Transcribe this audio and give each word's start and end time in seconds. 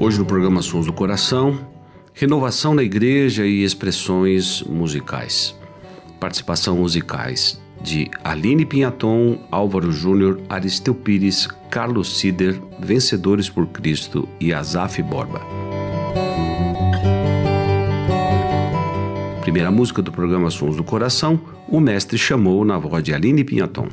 Hoje 0.00 0.16
no 0.16 0.24
programa 0.24 0.62
Sons 0.62 0.86
do 0.86 0.92
Coração, 0.92 1.58
renovação 2.14 2.72
na 2.72 2.84
igreja 2.84 3.44
e 3.44 3.64
expressões 3.64 4.62
musicais. 4.62 5.56
Participação 6.20 6.76
musicais 6.76 7.60
de 7.82 8.08
Aline 8.22 8.64
Pinhaton, 8.64 9.40
Álvaro 9.50 9.90
Júnior, 9.90 10.40
Aristeu 10.48 10.94
Pires, 10.94 11.48
Carlos 11.68 12.16
Sider, 12.16 12.60
Vencedores 12.78 13.50
por 13.50 13.66
Cristo 13.66 14.28
e 14.38 14.52
Azaf 14.52 15.02
Borba. 15.02 15.42
Primeira 19.40 19.72
música 19.72 20.00
do 20.00 20.12
programa 20.12 20.48
Sons 20.48 20.76
do 20.76 20.84
Coração, 20.84 21.40
o 21.66 21.80
mestre 21.80 22.16
chamou 22.16 22.64
na 22.64 22.78
voz 22.78 23.02
de 23.02 23.12
Aline 23.12 23.42
Pinhaton. 23.42 23.88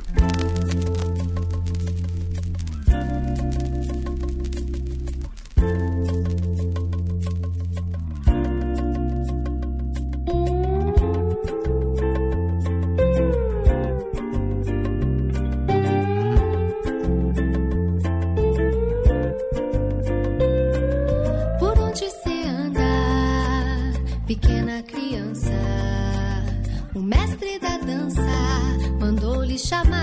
pijama. 29.56 29.95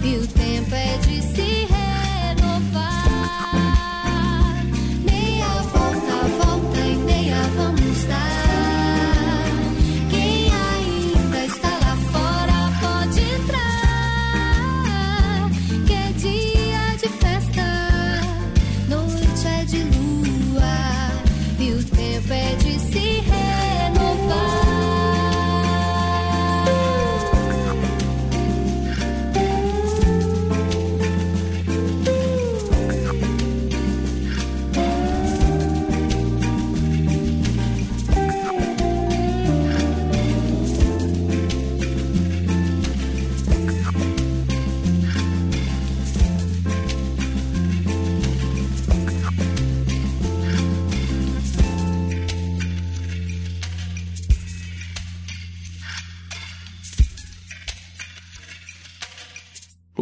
beauty. 0.00 0.39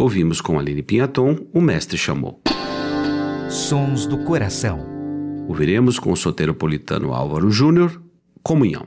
Ouvimos 0.00 0.40
com 0.40 0.60
Aline 0.60 0.80
Pinhaton, 0.80 1.36
O 1.52 1.60
Mestre 1.60 1.98
Chamou. 1.98 2.40
Sons 3.50 4.06
do 4.06 4.18
Coração. 4.18 4.78
Ouviremos 5.48 5.98
com 5.98 6.12
o 6.12 6.16
soteropolitano 6.16 7.12
Álvaro 7.12 7.50
Júnior, 7.50 8.00
Comunhão. 8.40 8.86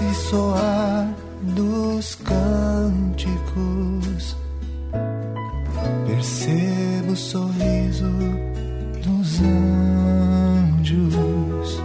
Doce 0.00 0.14
soar 0.14 1.14
dos 1.42 2.14
cânticos, 2.14 3.26
percebo 6.06 7.12
o 7.12 7.16
sorriso 7.16 8.08
dos 9.04 9.40
anjos 10.72 11.82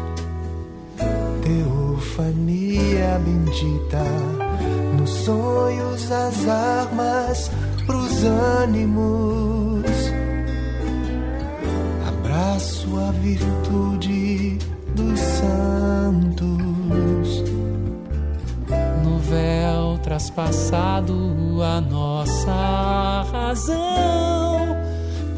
teofania 1.44 3.19
bendita. 3.23 4.03
Nos 4.97 5.09
sonhos 5.09 6.12
as 6.12 6.47
armas 6.47 7.51
pros 7.85 8.23
ânimos. 8.63 9.35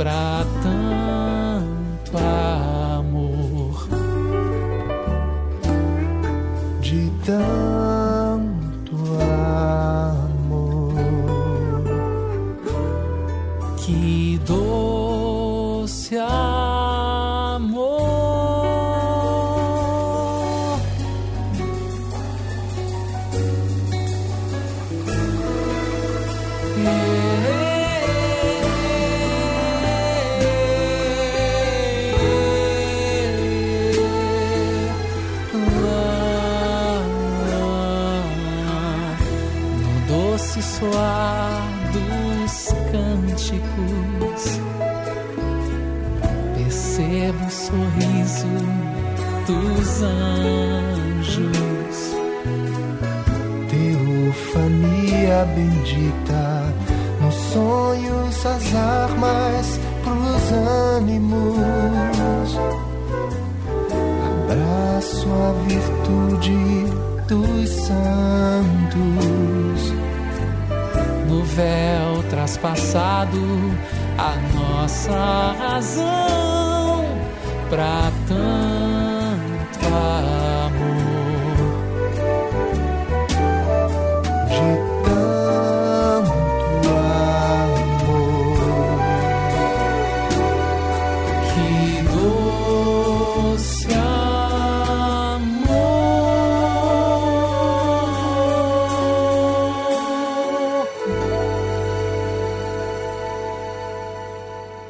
Pra 0.08 0.46
Teofania 55.38 55.46
bendita, 55.46 56.74
nos 57.22 57.36
sonhos 57.36 58.46
as 58.46 58.76
armas 58.76 59.80
pros 60.04 60.52
ânimos. 60.98 62.58
Abraço 64.44 65.28
a 65.30 65.54
virtude 65.68 66.86
dos 67.28 67.70
santos. 67.70 68.98
No 71.30 71.44
véu 71.44 72.24
traspassado, 72.30 73.42
a 74.18 74.34
nossa 74.58 75.56
razão 75.60 77.06
pra 77.70 78.12
tanto 78.28 78.78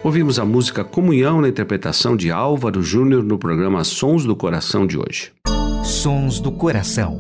Ouvimos 0.08 0.40
a 0.40 0.46
música 0.46 0.86
Comunhão 0.86 1.42
na 1.42 1.50
interpretação 1.50 2.16
de 2.16 2.32
Álvaro 2.32 2.82
Júnior 2.82 3.22
no 3.22 3.38
programa 3.38 3.84
Sons 3.84 4.24
do 4.24 4.38
Coração 4.38 4.88
de 4.88 4.98
hoje. 4.98 5.34
Sons 5.84 6.40
do 6.40 6.50
Coração. 6.50 7.20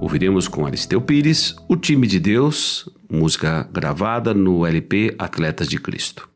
Ouviremos 0.00 0.48
com 0.48 0.66
Aristeu 0.66 1.00
Pires, 1.00 1.54
O 1.68 1.76
Time 1.76 2.08
de 2.08 2.18
Deus, 2.18 2.88
música 3.08 3.68
gravada 3.72 4.34
no 4.34 4.66
LP 4.66 5.14
Atletas 5.16 5.68
de 5.68 5.78
Cristo. 5.78 6.28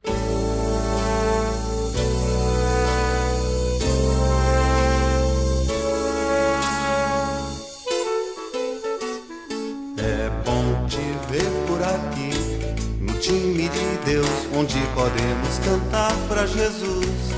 Jesus 16.52 17.32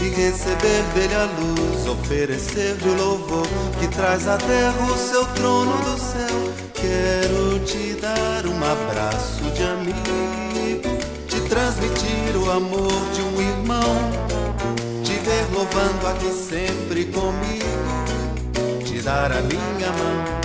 e 0.00 0.08
receber 0.08 0.82
dele 0.94 1.14
a 1.14 1.24
luz, 1.24 1.88
oferecer-lhe 1.88 2.88
o 2.88 2.94
louvor 2.94 3.46
que 3.78 3.88
traz 3.88 4.26
à 4.28 4.36
terra 4.36 4.74
o 4.84 4.96
seu 4.96 5.24
trono 5.26 5.76
do 5.78 5.98
céu. 5.98 6.52
Quero 6.74 7.58
te 7.64 7.94
dar 8.00 8.46
um 8.46 8.56
abraço 8.64 9.42
de 9.54 9.62
amigo, 9.62 10.98
te 11.28 11.40
transmitir 11.48 12.36
o 12.36 12.50
amor 12.50 12.92
de 13.12 13.22
um 13.22 13.40
irmão, 13.40 14.10
te 15.02 15.14
ver 15.14 15.46
louvando 15.52 16.06
aqui 16.08 16.32
sempre 16.32 17.04
comigo, 17.06 18.84
te 18.84 19.00
dar 19.02 19.32
a 19.32 19.40
minha 19.42 19.90
mão 19.92 20.42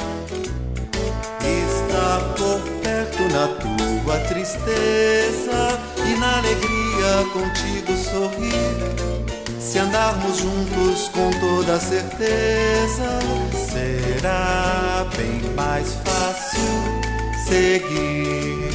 estar 1.97 2.19
por 2.35 2.59
perto 2.81 3.23
na 3.33 3.47
tua 3.47 4.19
tristeza 4.27 5.79
e 6.05 6.15
na 6.19 6.37
alegria 6.37 6.66
contigo 7.33 7.95
sorrir. 7.97 9.27
Se 9.59 9.79
andarmos 9.79 10.37
juntos 10.37 11.09
com 11.09 11.29
toda 11.39 11.79
certeza, 11.79 13.19
será 13.53 15.05
bem 15.15 15.53
mais 15.55 15.93
fácil 16.03 16.61
seguir. 17.47 18.66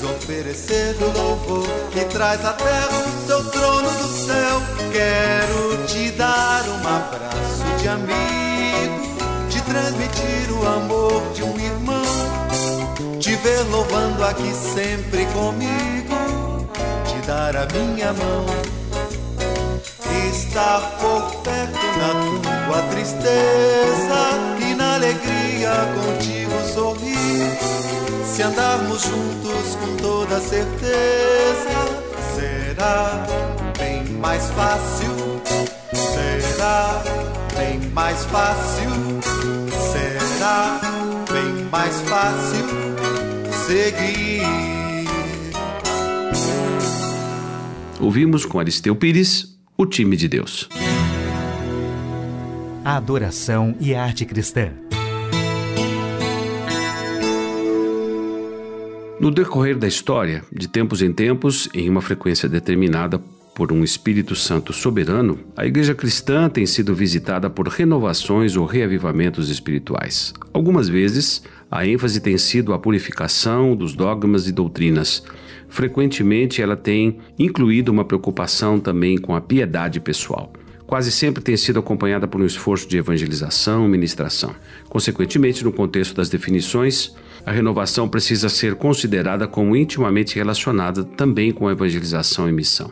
Luz, 0.00 0.02
oferecer 0.02 0.96
louvor 1.00 1.66
que 1.92 2.04
traz 2.06 2.44
à 2.44 2.52
terra 2.52 3.04
o 3.06 3.26
seu 3.26 3.44
trono 3.50 3.90
do 3.90 4.08
céu. 4.08 4.62
Quero 4.92 5.86
te 5.86 6.10
dar 6.12 6.64
um 6.68 6.78
abraço 6.78 7.64
de 7.80 7.88
amigo, 7.88 9.48
te 9.48 9.60
transmitir 9.62 10.52
o 10.52 10.66
amor 10.66 11.22
de 11.34 11.42
um 11.42 11.58
irmão, 11.58 12.02
te 13.18 13.34
ver 13.36 13.62
louvando 13.70 14.24
aqui 14.24 14.52
sempre 14.74 15.26
comigo, 15.26 16.68
te 17.04 17.26
dar 17.26 17.56
a 17.56 17.66
minha 17.66 18.12
mão. 18.12 18.46
Estar 20.32 20.80
por 21.00 21.42
perto 21.42 21.86
na 21.98 22.66
tua 22.66 22.82
tristeza 22.90 23.30
e 24.68 24.74
na 24.74 24.94
alegria 24.94 25.70
contigo 25.94 26.52
sorrir 26.74 28.09
se 28.40 28.44
andarmos 28.44 29.02
juntos 29.02 29.76
com 29.76 29.96
toda 29.96 30.40
certeza, 30.40 30.80
será 32.34 33.26
bem 33.78 34.02
mais 34.14 34.46
fácil. 34.52 35.42
Será 35.92 37.02
bem 37.54 37.80
mais 37.90 38.24
fácil. 38.24 38.90
Será 39.92 40.80
bem 41.30 41.64
mais 41.70 42.00
fácil 42.00 42.64
seguir. 43.66 44.40
Ouvimos 48.00 48.46
com 48.46 48.58
Aristeu 48.58 48.96
Pires 48.96 49.58
o 49.76 49.84
time 49.84 50.16
de 50.16 50.28
Deus. 50.28 50.66
A 52.82 52.96
adoração 52.96 53.76
e 53.78 53.94
arte 53.94 54.24
cristã. 54.24 54.72
No 59.20 59.30
decorrer 59.30 59.76
da 59.76 59.86
história, 59.86 60.42
de 60.50 60.66
tempos 60.66 61.02
em 61.02 61.12
tempos, 61.12 61.68
em 61.74 61.90
uma 61.90 62.00
frequência 62.00 62.48
determinada 62.48 63.20
por 63.54 63.70
um 63.70 63.84
Espírito 63.84 64.34
Santo 64.34 64.72
soberano, 64.72 65.38
a 65.54 65.66
Igreja 65.66 65.94
cristã 65.94 66.48
tem 66.48 66.64
sido 66.64 66.94
visitada 66.94 67.50
por 67.50 67.68
renovações 67.68 68.56
ou 68.56 68.64
reavivamentos 68.64 69.50
espirituais. 69.50 70.32
Algumas 70.54 70.88
vezes, 70.88 71.42
a 71.70 71.86
ênfase 71.86 72.18
tem 72.18 72.38
sido 72.38 72.72
a 72.72 72.78
purificação 72.78 73.76
dos 73.76 73.94
dogmas 73.94 74.48
e 74.48 74.52
doutrinas. 74.52 75.22
Frequentemente, 75.68 76.62
ela 76.62 76.74
tem 76.74 77.18
incluído 77.38 77.92
uma 77.92 78.06
preocupação 78.06 78.80
também 78.80 79.18
com 79.18 79.36
a 79.36 79.40
piedade 79.42 80.00
pessoal 80.00 80.50
quase 80.90 81.12
sempre 81.12 81.40
tem 81.40 81.56
sido 81.56 81.78
acompanhada 81.78 82.26
por 82.26 82.40
um 82.40 82.44
esforço 82.44 82.88
de 82.88 82.98
evangelização 82.98 83.86
ministração. 83.86 84.56
Consequentemente, 84.88 85.62
no 85.62 85.72
contexto 85.72 86.16
das 86.16 86.28
definições, 86.28 87.14
a 87.46 87.52
renovação 87.52 88.08
precisa 88.08 88.48
ser 88.48 88.74
considerada 88.74 89.46
como 89.46 89.76
intimamente 89.76 90.34
relacionada 90.34 91.04
também 91.04 91.52
com 91.52 91.68
a 91.68 91.72
evangelização 91.72 92.48
e 92.48 92.52
missão. 92.52 92.90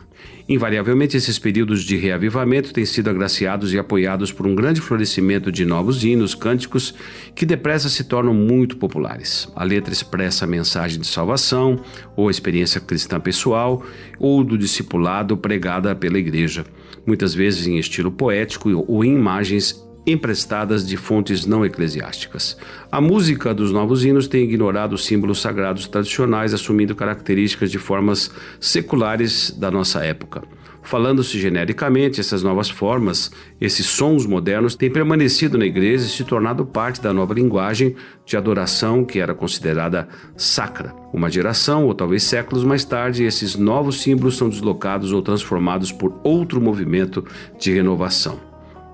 Invariavelmente, 0.49 1.15
esses 1.15 1.37
períodos 1.37 1.83
de 1.83 1.95
reavivamento 1.95 2.73
têm 2.73 2.83
sido 2.83 3.07
agraciados 3.07 3.71
e 3.71 3.77
apoiados 3.77 4.31
por 4.31 4.47
um 4.47 4.55
grande 4.55 4.81
florescimento 4.81 5.51
de 5.51 5.63
novos 5.63 6.03
hinos, 6.03 6.33
cânticos, 6.33 6.95
que 7.35 7.45
depressa 7.45 7.87
se 7.87 8.03
tornam 8.05 8.33
muito 8.33 8.75
populares. 8.75 9.47
A 9.55 9.63
letra 9.63 9.93
expressa 9.93 10.45
a 10.45 10.47
mensagem 10.47 10.99
de 10.99 11.05
salvação, 11.05 11.79
ou 12.15 12.29
a 12.29 12.31
experiência 12.31 12.81
cristã 12.81 13.19
pessoal, 13.19 13.85
ou 14.17 14.43
do 14.43 14.57
discipulado 14.57 15.37
pregada 15.37 15.95
pela 15.95 16.17
igreja, 16.17 16.65
muitas 17.05 17.35
vezes 17.35 17.67
em 17.67 17.77
estilo 17.77 18.11
poético 18.11 18.71
ou 18.87 19.05
em 19.05 19.13
imagens 19.13 19.87
emprestadas 20.11 20.85
de 20.87 20.97
fontes 20.97 21.45
não 21.45 21.65
eclesiásticas. 21.65 22.57
A 22.91 22.99
música 22.99 23.53
dos 23.53 23.71
novos 23.71 24.03
hinos 24.03 24.27
tem 24.27 24.43
ignorado 24.43 24.93
os 24.93 25.05
símbolos 25.05 25.41
sagrados 25.41 25.87
tradicionais, 25.87 26.53
assumindo 26.53 26.95
características 26.95 27.71
de 27.71 27.77
formas 27.77 28.31
seculares 28.59 29.51
da 29.51 29.69
nossa 29.69 30.03
época. 30.03 30.41
Falando-se 30.81 31.37
genericamente, 31.39 32.19
essas 32.19 32.41
novas 32.41 32.69
formas, 32.69 33.31
esses 33.59 33.85
sons 33.85 34.25
modernos 34.25 34.75
têm 34.75 34.89
permanecido 34.89 35.57
na 35.57 35.65
igreja 35.65 36.05
e 36.05 36.09
se 36.09 36.23
tornado 36.23 36.65
parte 36.65 37.01
da 37.01 37.13
nova 37.13 37.33
linguagem 37.33 37.95
de 38.25 38.37
adoração 38.37 39.03
que 39.03 39.19
era 39.19 39.35
considerada 39.35 40.07
sacra. 40.35 40.93
Uma 41.13 41.29
geração, 41.29 41.85
ou 41.85 41.93
talvez 41.93 42.23
séculos 42.23 42.63
mais 42.63 42.85
tarde, 42.85 43.23
esses 43.23 43.55
novos 43.55 44.01
símbolos 44.01 44.37
são 44.37 44.49
deslocados 44.49 45.11
ou 45.11 45.21
transformados 45.21 45.91
por 45.91 46.19
outro 46.23 46.61
movimento 46.61 47.23
de 47.59 47.71
renovação. 47.71 48.48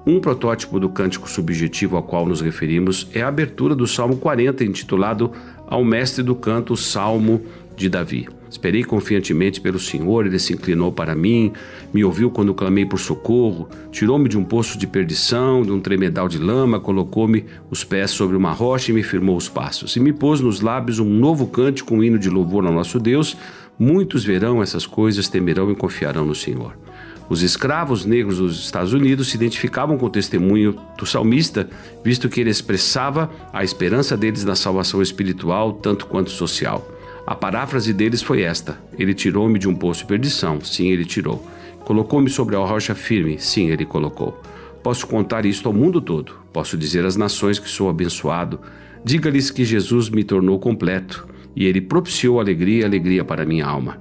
Um 0.07 0.19
protótipo 0.19 0.79
do 0.79 0.87
cântico 0.87 1.27
subjetivo 1.27 1.97
ao 1.97 2.03
qual 2.03 2.27
nos 2.27 2.39
referimos 2.39 3.07
é 3.11 3.23
a 3.23 3.27
abertura 3.27 3.73
do 3.73 3.87
Salmo 3.87 4.17
40, 4.17 4.63
intitulado 4.63 5.31
Ao 5.65 5.83
Mestre 5.83 6.21
do 6.21 6.35
Canto, 6.35 6.77
Salmo 6.77 7.41
de 7.75 7.89
Davi. 7.89 8.27
Esperei 8.47 8.83
confiantemente 8.83 9.59
pelo 9.59 9.79
Senhor, 9.79 10.27
ele 10.27 10.37
se 10.37 10.53
inclinou 10.53 10.91
para 10.91 11.15
mim, 11.15 11.51
me 11.91 12.05
ouviu 12.05 12.29
quando 12.29 12.53
clamei 12.53 12.85
por 12.85 12.99
socorro, 12.99 13.67
tirou-me 13.91 14.29
de 14.29 14.37
um 14.37 14.43
poço 14.43 14.77
de 14.77 14.85
perdição, 14.85 15.63
de 15.63 15.71
um 15.71 15.81
tremedal 15.81 16.27
de 16.27 16.37
lama, 16.37 16.79
colocou-me 16.79 17.43
os 17.71 17.83
pés 17.83 18.11
sobre 18.11 18.37
uma 18.37 18.51
rocha 18.51 18.91
e 18.91 18.93
me 18.93 19.01
firmou 19.01 19.35
os 19.35 19.49
passos. 19.49 19.95
E 19.95 19.99
me 19.99 20.13
pôs 20.13 20.39
nos 20.39 20.61
lábios 20.61 20.99
um 20.99 21.09
novo 21.09 21.47
cântico, 21.47 21.95
um 21.95 22.03
hino 22.03 22.19
de 22.19 22.29
louvor 22.29 22.63
ao 22.63 22.71
nosso 22.71 22.99
Deus. 22.99 23.35
Muitos 23.77 24.23
verão 24.23 24.61
essas 24.61 24.85
coisas, 24.85 25.27
temerão 25.27 25.71
e 25.71 25.75
confiarão 25.75 26.25
no 26.25 26.35
Senhor. 26.35 26.77
Os 27.27 27.41
escravos 27.41 28.05
negros 28.05 28.37
dos 28.37 28.59
Estados 28.59 28.93
Unidos 28.93 29.29
se 29.29 29.35
identificavam 29.35 29.97
com 29.97 30.05
o 30.05 30.09
testemunho 30.09 30.77
do 30.97 31.05
salmista, 31.05 31.67
visto 32.03 32.29
que 32.29 32.39
ele 32.39 32.51
expressava 32.51 33.31
a 33.51 33.63
esperança 33.63 34.15
deles 34.15 34.43
na 34.43 34.55
salvação 34.55 35.01
espiritual 35.01 35.73
tanto 35.73 36.05
quanto 36.05 36.29
social. 36.29 36.87
A 37.25 37.33
paráfrase 37.33 37.91
deles 37.91 38.21
foi 38.21 38.41
esta: 38.41 38.79
Ele 38.97 39.13
tirou-me 39.13 39.57
de 39.57 39.67
um 39.67 39.75
poço 39.75 40.01
de 40.01 40.07
perdição. 40.07 40.61
Sim, 40.61 40.89
ele 40.89 41.05
tirou. 41.05 41.43
Colocou-me 41.79 42.29
sobre 42.29 42.55
a 42.55 42.59
rocha 42.59 42.93
firme. 42.93 43.39
Sim, 43.39 43.69
ele 43.71 43.85
colocou. 43.85 44.39
Posso 44.83 45.07
contar 45.07 45.47
isto 45.47 45.67
ao 45.67 45.73
mundo 45.73 45.99
todo. 45.99 46.33
Posso 46.53 46.77
dizer 46.77 47.03
às 47.05 47.15
nações 47.15 47.57
que 47.57 47.67
sou 47.67 47.89
abençoado. 47.89 48.59
Diga-lhes 49.03 49.49
que 49.49 49.65
Jesus 49.65 50.09
me 50.09 50.23
tornou 50.23 50.59
completo 50.59 51.27
e 51.55 51.65
ele 51.65 51.81
propiciou 51.81 52.39
alegria 52.39 52.81
e 52.81 52.85
alegria 52.85 53.25
para 53.25 53.45
minha 53.45 53.65
alma. 53.65 53.97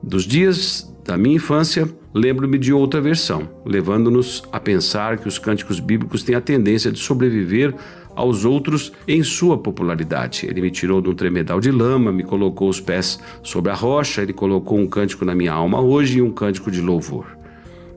Dos 0.00 0.24
dias 0.24 0.91
da 1.04 1.18
minha 1.18 1.36
infância, 1.36 1.88
lembro-me 2.14 2.58
de 2.58 2.72
outra 2.72 3.00
versão, 3.00 3.48
levando-nos 3.64 4.42
a 4.52 4.60
pensar 4.60 5.18
que 5.18 5.26
os 5.26 5.38
cânticos 5.38 5.80
bíblicos 5.80 6.22
têm 6.22 6.36
a 6.36 6.40
tendência 6.40 6.92
de 6.92 6.98
sobreviver 6.98 7.74
aos 8.14 8.44
outros 8.44 8.92
em 9.08 9.22
sua 9.22 9.58
popularidade. 9.58 10.46
Ele 10.46 10.60
me 10.60 10.70
tirou 10.70 11.00
de 11.00 11.08
um 11.08 11.14
tremedal 11.14 11.60
de 11.60 11.70
lama, 11.70 12.12
me 12.12 12.22
colocou 12.22 12.68
os 12.68 12.80
pés 12.80 13.18
sobre 13.42 13.72
a 13.72 13.74
rocha, 13.74 14.22
ele 14.22 14.32
colocou 14.32 14.78
um 14.78 14.86
cântico 14.86 15.24
na 15.24 15.34
minha 15.34 15.52
alma 15.52 15.80
hoje 15.80 16.18
e 16.18 16.22
um 16.22 16.30
cântico 16.30 16.70
de 16.70 16.80
louvor. 16.80 17.26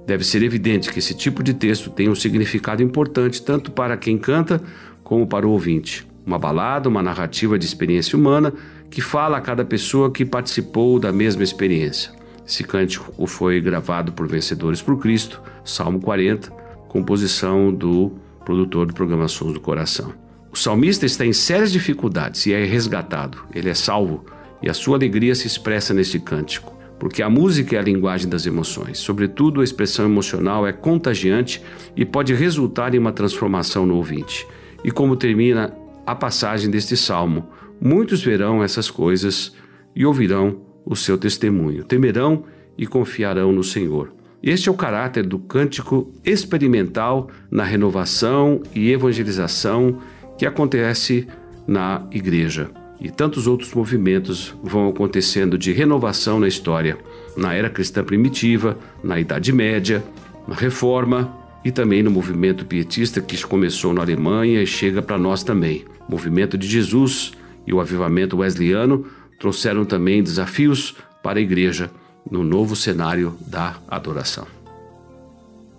Deve 0.07 0.24
ser 0.24 0.41
evidente 0.43 0.91
que 0.91 1.00
esse 1.00 1.13
tipo 1.13 1.43
de 1.43 1.53
texto 1.53 1.89
tem 1.89 2.09
um 2.09 2.15
significado 2.15 2.81
importante 2.81 3.41
tanto 3.41 3.71
para 3.71 3.97
quem 3.97 4.17
canta 4.17 4.62
como 5.03 5.27
para 5.27 5.47
o 5.47 5.51
ouvinte. 5.51 6.07
Uma 6.25 6.39
balada, 6.39 6.89
uma 6.89 7.03
narrativa 7.03 7.59
de 7.59 7.65
experiência 7.65 8.17
humana 8.17 8.53
que 8.89 9.01
fala 9.01 9.38
a 9.38 9.41
cada 9.41 9.65
pessoa 9.65 10.12
que 10.12 10.25
participou 10.25 11.00
da 11.00 11.12
mesma 11.12 11.43
experiência. 11.43 12.25
Esse 12.48 12.64
cântico 12.64 13.25
foi 13.28 13.60
gravado 13.60 14.12
por 14.12 14.28
Vencedores 14.28 14.82
por 14.82 15.00
Cristo, 15.00 15.42
Salmo 15.64 16.00
40, 16.00 16.52
composição 16.88 17.74
do 17.74 18.12
produtor 18.44 18.86
do 18.86 18.94
programa 18.94 19.28
Sons 19.28 19.54
do 19.54 19.60
Coração. 19.60 20.14
O 20.52 20.58
salmista 20.58 21.06
está 21.06 21.25
em 21.25 21.34
sérias 21.34 21.72
dificuldades 21.72 22.46
e 22.46 22.54
é 22.54 22.64
resgatado, 22.64 23.40
ele 23.54 23.70
é 23.70 23.74
salvo, 23.74 24.24
e 24.62 24.70
a 24.70 24.74
sua 24.74 24.96
alegria 24.96 25.36
se 25.36 25.48
expressa 25.48 25.94
neste 25.94 26.20
cântico, 26.20 26.74
porque 26.98 27.22
a 27.22 27.30
música 27.30 27.75
é 27.75 27.80
a 27.80 27.82
linguagem 27.82 28.30
das 28.30 28.46
emoções. 28.46 29.00
Sobretudo, 29.00 29.60
a 29.60 29.64
expressão 29.64 30.06
emocional 30.06 30.66
é 30.66 30.72
contagiante 30.72 31.62
e 31.96 32.06
pode 32.06 32.34
resultar 32.34 32.96
em 32.96 33.00
uma 33.00 33.12
transformação 33.12 33.86
no 33.86 33.96
ouvinte. 33.96 34.48
E 34.84 34.92
como 34.92 35.18
termina 35.18 35.75
a 36.06 36.16
passagem 36.16 36.70
deste 36.70 36.96
salmo, 36.96 37.50
muitos 37.82 38.24
verão 38.24 38.64
essas 38.64 38.90
coisas 38.90 39.54
e 39.96 40.06
ouvirão 40.06 40.62
o 40.86 40.96
seu 40.96 41.18
testemunho. 41.18 41.84
Temerão 41.84 42.44
e 42.77 42.86
confiarão 42.86 43.51
no 43.51 43.63
Senhor. 43.63 44.13
Este 44.44 44.70
é 44.70 44.72
o 44.72 44.75
caráter 44.75 45.25
do 45.25 45.39
cântico 45.39 46.12
experimental 46.24 47.30
na 47.50 47.63
renovação 47.63 48.62
e 48.75 48.92
evangelização 48.92 50.00
que 50.38 50.46
acontece 50.46 51.27
na 51.68 52.08
igreja. 52.12 52.70
E 53.00 53.10
tantos 53.10 53.48
outros 53.48 53.74
movimentos 53.74 54.56
vão 54.63 54.88
acontecendo 54.88 55.58
de 55.58 55.72
renovação 55.72 56.39
na 56.39 56.48
história, 56.48 56.98
na 57.36 57.54
era 57.54 57.70
cristã 57.70 58.04
primitiva, 58.04 58.77
na 59.04 59.20
Idade 59.20 59.51
Média, 59.51 60.04
na 60.48 60.56
Reforma 60.56 61.36
e 61.63 61.72
também 61.72 62.04
no 62.04 62.12
movimento 62.12 62.65
pietista 62.65 63.20
que 63.20 63.44
começou 63.44 63.94
na 63.94 64.01
Alemanha 64.01 64.62
e 64.62 64.68
chega 64.68 65.01
para 65.01 65.18
nós 65.18 65.44
também. 65.44 65.86
O 66.08 66.12
movimento 66.12 66.58
de 66.58 66.68
Jesus 66.68 67.32
e 67.65 67.74
o 67.74 67.82
avivamento 67.82 68.38
wesleyano 68.38 69.06
trouxeram 69.39 69.86
também 69.86 70.24
desafios 70.24 70.96
para 71.22 71.39
a 71.39 71.42
igreja 71.42 71.89
no 72.30 72.44
novo 72.44 72.75
cenário 72.75 73.38
da 73.46 73.77
adoração. 73.88 74.48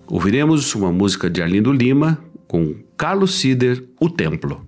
Ouviremos 0.09 0.75
uma 0.75 0.93
música 0.93 1.29
de 1.29 1.43
Arlindo 1.43 1.73
Lima 1.73 2.19
com 2.47 2.77
Carlos 2.97 3.35
Sider, 3.35 3.85
O 4.01 4.09
Templo. 4.09 4.67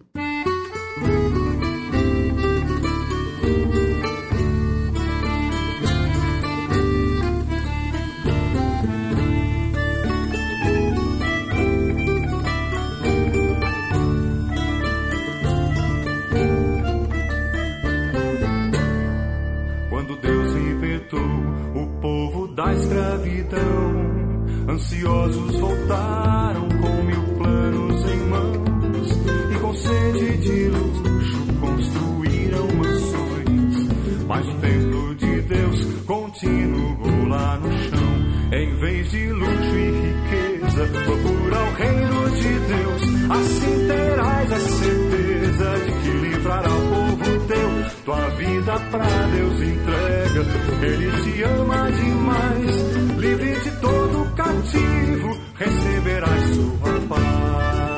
Assim 43.31 43.87
terás 43.87 44.53
a 44.53 44.59
certeza 44.59 45.79
de 45.85 45.93
que 46.03 46.11
livrará 46.19 46.69
o 46.71 46.89
povo 46.89 47.47
teu. 47.47 47.69
Tua 48.05 48.29
vida 48.31 48.81
pra 48.91 49.07
Deus 49.07 49.63
entrega, 49.63 50.47
Ele 50.83 51.23
te 51.23 51.43
ama 51.43 51.91
demais. 51.91 53.19
Livre 53.19 53.61
de 53.61 53.71
todo 53.81 54.35
cativo, 54.35 55.39
receberás 55.57 56.55
sua 56.55 57.01
paz. 57.09 57.89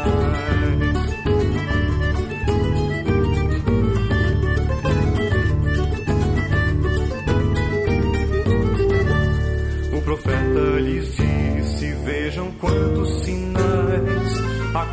O 9.93 10.03
profeta 10.03 10.81
lhes 10.81 11.17
disse: 11.17 11.93
Vejam. 12.05 12.51
A 12.61 13.00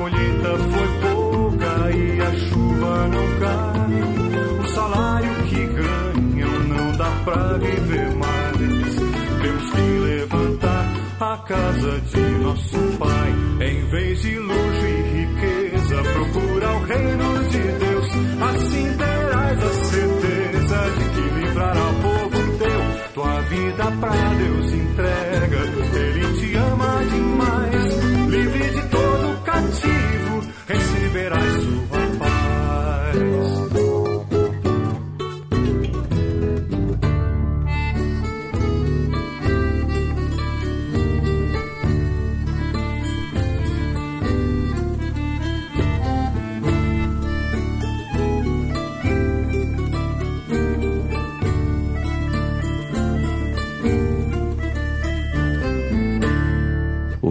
colheita 0.10 0.58
foi 0.58 0.88
pouca 1.02 1.92
e 1.92 2.22
a 2.22 2.32
chuva 2.32 3.08
não 3.08 3.40
cai. 3.40 4.60
O 4.60 4.68
salário 4.70 5.36
que 5.44 5.66
ganham 5.66 6.60
não 6.64 6.98
dá 6.98 7.12
pra 7.26 7.58
viver 7.58 8.16
mais. 8.16 8.96
Temos 9.42 9.70
que 9.72 9.82
levantar 9.82 10.86
a 11.20 11.38
casa 11.40 12.02
de 12.02 12.22
nosso 12.44 12.78
Pai. 12.98 13.36
Em 13.60 13.86
vez 13.90 14.22
de 14.22 14.40
luxo 14.40 14.86
e 14.86 15.02
riqueza, 15.26 16.04
procura 16.04 16.72
o 16.72 16.86
reino 16.86 17.37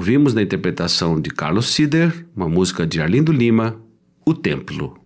Ouvimos 0.07 0.35
na 0.35 0.40
interpretação 0.40 1.21
de 1.21 1.31
Carlos 1.31 1.75
Sider, 1.75 2.25
uma 2.37 2.49
música 2.49 2.87
de 2.87 3.01
Arlindo 3.01 3.33
Lima, 3.33 3.77
O 4.25 4.33
Templo. 4.33 4.97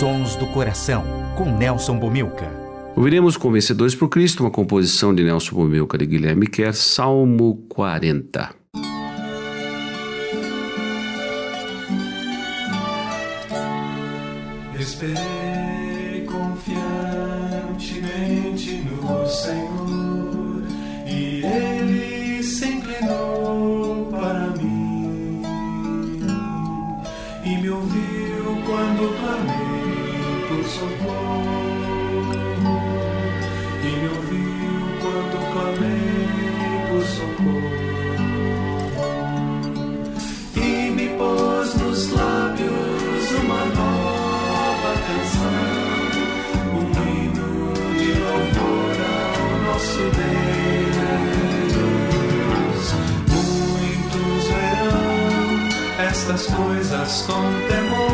Sons 0.00 0.34
do 0.34 0.48
Coração, 0.48 1.04
com 1.36 1.56
Nelson 1.56 2.00
Bomilca. 2.00 2.50
Ouviremos 2.96 3.36
com 3.36 3.52
Vencedores 3.52 3.94
por 3.94 4.08
Cristo, 4.08 4.42
uma 4.42 4.50
composição 4.50 5.14
de 5.14 5.22
Nelson 5.22 5.54
Bomilca 5.54 5.96
de 5.96 6.06
Guilherme 6.06 6.48
Kerr, 6.48 6.74
Salmo 6.74 7.64
40. 7.68 8.52
Esperei 14.80 15.33
estas 56.34 56.52
coisas 56.52 57.22
com 57.22 57.42
temor 57.68 58.13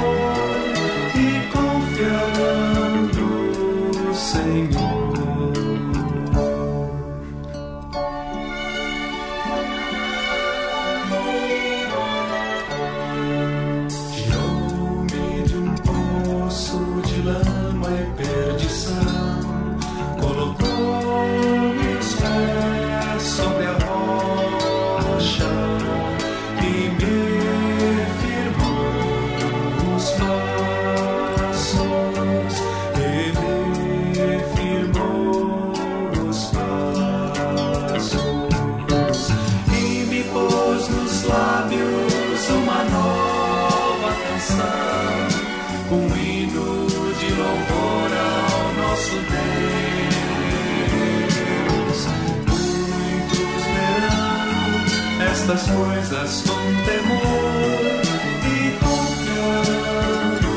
estas 55.51 55.69
coisas 55.69 56.43
com 56.43 56.63
temor 56.85 57.99
e 58.47 58.71
confiando 58.79 60.49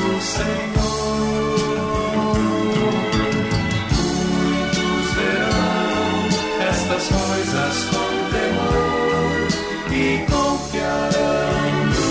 no 0.00 0.16
Senhor. 0.22 0.78
Muitos 4.32 5.04
verão 5.14 6.24
estas 6.70 7.04
coisas 7.08 7.84
com 7.90 8.12
temor 8.32 9.48
e 9.92 10.24
confiando 10.24 12.02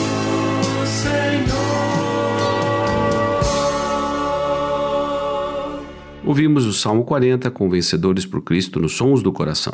no 0.70 0.86
Senhor. 0.86 1.64
Ouvimos 6.24 6.66
o 6.68 6.74
Salmo 6.74 7.04
40 7.06 7.50
com 7.50 7.68
Vencedores 7.68 8.28
por 8.28 8.44
Cristo 8.44 8.80
nos 8.80 8.92
Sons 8.94 9.24
do 9.24 9.34
Coração. 9.34 9.74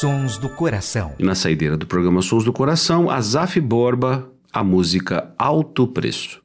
Sons 0.00 0.38
do 0.38 0.48
Coração. 0.48 1.12
E 1.18 1.22
na 1.22 1.34
saideira 1.34 1.76
do 1.76 1.86
programa 1.86 2.22
Sons 2.22 2.42
do 2.42 2.54
Coração, 2.54 3.10
Azaf 3.10 3.60
Borba, 3.60 4.30
a 4.50 4.64
música 4.64 5.34
Alto 5.36 5.86
Preço. 5.86 6.40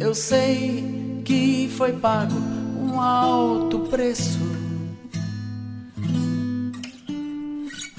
Eu 0.00 0.12
sei 0.12 1.22
que 1.24 1.70
foi 1.76 1.92
pago 1.92 2.34
um 2.76 3.00
alto 3.00 3.78
preço 3.88 4.40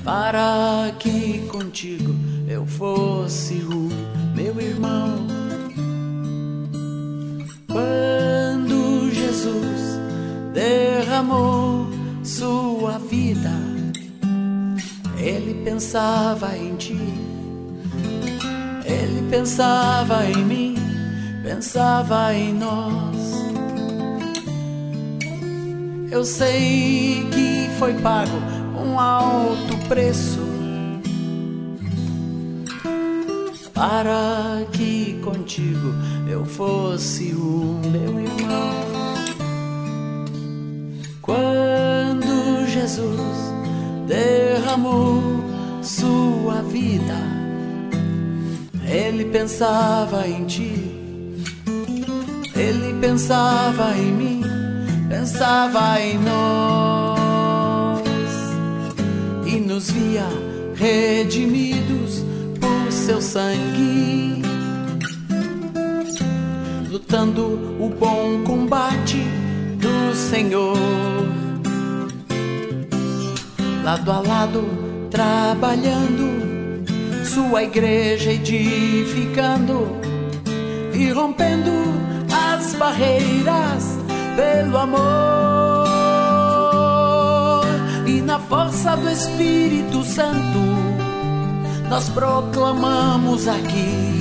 para 0.04 0.94
que 1.00 1.48
contigo 1.48 2.14
eu 2.50 2.68
fosse 2.68 3.54
o 3.64 3.88
meu 4.36 4.60
irmão. 4.60 5.33
Quando 7.74 9.12
Jesus 9.12 10.00
derramou 10.54 11.90
sua 12.24 12.98
vida, 13.00 13.52
ele 15.18 15.62
pensava 15.66 16.58
em 16.58 16.76
ti, 16.78 16.98
ele 18.86 19.28
pensava 19.30 20.26
em 20.26 20.46
mim 20.46 20.84
pensava 21.44 22.34
em 22.34 22.54
nós. 22.54 23.18
Eu 26.10 26.24
sei 26.24 27.28
que 27.32 27.70
foi 27.78 27.94
pago 27.96 28.38
um 28.78 29.00
alto 29.00 29.78
preço 29.90 30.53
para 33.74 34.66
que 34.72 35.20
contigo 35.24 35.94
eu 36.28 36.46
fosse 36.46 37.34
o 37.34 37.82
meu 37.92 38.20
irmão. 38.20 38.72
Quando 41.22 42.68
Jesus 42.68 43.54
derramou 44.08 45.22
sua 45.82 46.62
vida, 46.62 47.18
ele 48.88 49.26
pensava 49.26 50.28
em 50.28 50.46
ti, 50.46 50.92
ele 52.56 52.94
pensava 53.02 53.98
em 53.98 54.12
mim, 54.12 54.44
pensava 55.10 56.00
em 56.00 56.20
nós 56.20 58.04
e 59.48 59.60
nos 59.60 59.90
via 59.90 60.28
redimidos 60.76 62.24
seu 63.06 63.22
sangue, 63.22 64.42
lutando 66.90 67.44
o 67.78 67.90
bom 67.90 68.42
combate 68.46 69.22
do 69.78 70.16
Senhor 70.16 70.78
lado 73.84 74.10
a 74.10 74.20
lado, 74.22 74.64
trabalhando, 75.12 76.86
sua 77.26 77.64
igreja 77.64 78.32
edificando 78.32 79.98
e 80.94 81.12
rompendo 81.12 81.72
as 82.32 82.74
barreiras 82.76 84.00
pelo 84.38 84.78
amor 84.78 85.04
e 88.08 88.22
na 88.22 88.40
força 88.40 88.96
do 88.96 89.10
Espírito 89.10 90.06
Santo. 90.06 90.83
Nós 91.90 92.10
proclamamos 92.10 93.48
aqui 93.48 94.14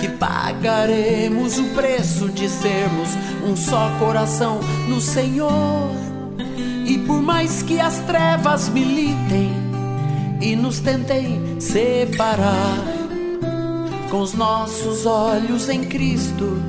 que 0.00 0.08
pagaremos 0.08 1.58
o 1.58 1.64
preço 1.74 2.28
de 2.28 2.48
sermos 2.48 3.10
um 3.46 3.54
só 3.56 3.90
coração 3.98 4.60
no 4.88 5.00
Senhor. 5.00 5.90
E 6.86 6.98
por 6.98 7.22
mais 7.22 7.62
que 7.62 7.78
as 7.78 7.98
trevas 8.00 8.68
militem 8.68 9.52
e 10.40 10.56
nos 10.56 10.80
tentem 10.80 11.60
separar, 11.60 12.78
com 14.10 14.20
os 14.20 14.34
nossos 14.34 15.06
olhos 15.06 15.68
em 15.68 15.84
Cristo, 15.84 16.60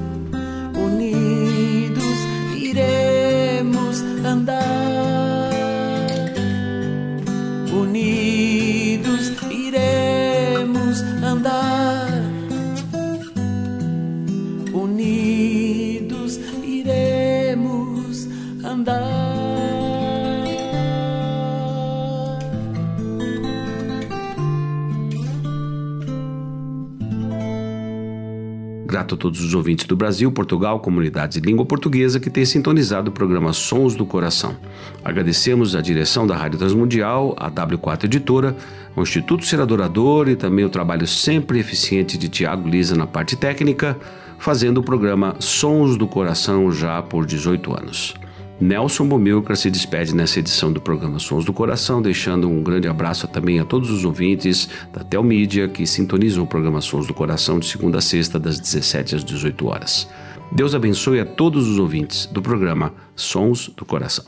Grato 29.11 29.15
a 29.15 29.17
todos 29.17 29.43
os 29.43 29.53
ouvintes 29.53 29.85
do 29.85 29.95
Brasil, 29.95 30.31
Portugal, 30.31 30.79
comunidades 30.79 31.39
de 31.39 31.45
língua 31.45 31.65
portuguesa 31.65 32.19
que 32.19 32.29
têm 32.29 32.45
sintonizado 32.45 33.09
o 33.09 33.13
programa 33.13 33.51
Sons 33.51 33.95
do 33.95 34.05
Coração. 34.05 34.55
Agradecemos 35.03 35.75
a 35.75 35.81
direção 35.81 36.25
da 36.25 36.35
Rádio 36.35 36.59
Transmundial, 36.59 37.35
a 37.37 37.51
W4 37.51 38.05
Editora, 38.05 38.55
o 38.95 39.01
Instituto 39.01 39.45
Ser 39.45 39.59
Adorador 39.59 40.29
e 40.29 40.35
também 40.35 40.63
o 40.63 40.69
trabalho 40.69 41.05
sempre 41.05 41.59
eficiente 41.59 42.17
de 42.17 42.29
Tiago 42.29 42.69
Lisa 42.69 42.95
na 42.95 43.05
parte 43.05 43.35
técnica, 43.35 43.97
fazendo 44.39 44.77
o 44.77 44.83
programa 44.83 45.35
Sons 45.39 45.97
do 45.97 46.07
Coração 46.07 46.71
já 46.71 47.01
por 47.01 47.25
18 47.25 47.77
anos. 47.77 48.20
Nelson 48.61 49.07
Bomilcar 49.07 49.57
se 49.57 49.71
despede 49.71 50.13
nessa 50.13 50.37
edição 50.37 50.71
do 50.71 50.79
programa 50.79 51.17
Sons 51.17 51.43
do 51.43 51.51
Coração, 51.51 51.99
deixando 51.99 52.47
um 52.47 52.61
grande 52.61 52.87
abraço 52.87 53.27
também 53.27 53.59
a 53.59 53.65
todos 53.65 53.89
os 53.89 54.05
ouvintes 54.05 54.69
da 54.93 55.03
Telmídia 55.03 55.67
que 55.67 55.87
sintonizam 55.87 56.43
o 56.43 56.47
programa 56.47 56.79
Sons 56.79 57.07
do 57.07 57.13
Coração 57.13 57.57
de 57.57 57.65
segunda 57.65 57.97
a 57.97 58.01
sexta, 58.01 58.39
das 58.39 58.59
17 58.59 59.15
às 59.15 59.23
18 59.23 59.67
horas. 59.67 60.07
Deus 60.51 60.75
abençoe 60.75 61.19
a 61.19 61.25
todos 61.25 61.67
os 61.67 61.79
ouvintes 61.79 62.27
do 62.27 62.39
programa 62.39 62.93
Sons 63.15 63.67
do 63.67 63.83
Coração. 63.83 64.25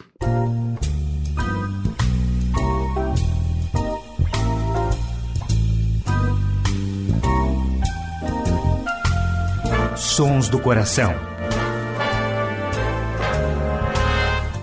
Sons 9.96 10.50
do 10.50 10.58
Coração. 10.58 11.33